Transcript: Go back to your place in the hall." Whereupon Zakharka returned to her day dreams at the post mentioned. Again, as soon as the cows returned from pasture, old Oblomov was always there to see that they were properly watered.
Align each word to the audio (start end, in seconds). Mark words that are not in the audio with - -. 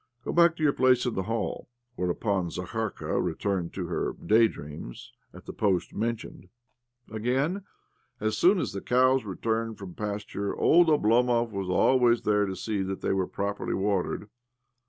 Go 0.25 0.31
back 0.33 0.55
to 0.55 0.63
your 0.63 0.73
place 0.73 1.05
in 1.05 1.13
the 1.13 1.21
hall." 1.29 1.69
Whereupon 1.95 2.49
Zakharka 2.49 3.21
returned 3.23 3.71
to 3.75 3.85
her 3.85 4.13
day 4.13 4.47
dreams 4.47 5.13
at 5.31 5.45
the 5.45 5.53
post 5.53 5.93
mentioned. 5.93 6.49
Again, 7.11 7.65
as 8.19 8.35
soon 8.35 8.57
as 8.57 8.71
the 8.73 8.81
cows 8.81 9.25
returned 9.25 9.77
from 9.77 9.93
pasture, 9.93 10.55
old 10.55 10.87
Oblomov 10.89 11.51
was 11.51 11.69
always 11.69 12.23
there 12.23 12.47
to 12.47 12.55
see 12.55 12.81
that 12.81 13.01
they 13.01 13.13
were 13.13 13.27
properly 13.27 13.75
watered. 13.75 14.27